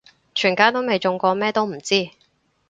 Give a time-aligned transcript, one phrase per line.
[0.33, 2.09] 全家都未中過咩都唔知